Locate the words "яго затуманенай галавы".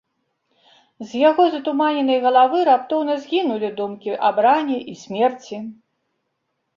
1.29-2.61